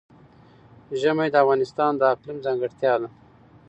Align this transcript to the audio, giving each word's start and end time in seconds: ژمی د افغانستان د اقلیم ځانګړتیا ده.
ژمی 0.99 1.27
د 1.31 1.35
افغانستان 1.43 1.91
د 1.97 2.01
اقلیم 2.13 2.37
ځانګړتیا 2.45 2.93
ده. 3.01 3.07